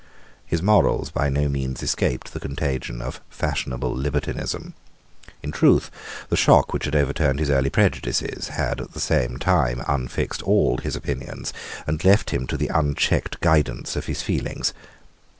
His 0.47 0.63
morals 0.63 1.11
by 1.11 1.29
no 1.29 1.47
means 1.47 1.83
escaped 1.83 2.33
the 2.33 2.39
contagion 2.39 3.03
of 3.03 3.21
fashionable 3.29 3.93
libertinism. 3.93 4.73
In 5.43 5.51
truth 5.51 5.91
the 6.29 6.35
shock 6.35 6.73
which 6.73 6.85
had 6.85 6.95
overturned 6.95 7.37
his 7.37 7.51
early 7.51 7.69
prejudices 7.69 8.47
had 8.47 8.81
at 8.81 8.93
the 8.93 8.99
same 8.99 9.37
time 9.37 9.83
unfixed 9.87 10.41
all 10.41 10.77
his 10.79 10.95
opinions, 10.95 11.53
and 11.85 12.03
left 12.03 12.31
him 12.31 12.47
to 12.47 12.57
the 12.57 12.69
unchecked 12.73 13.41
guidance 13.41 13.95
of 13.95 14.07
his 14.07 14.23
feelings. 14.23 14.73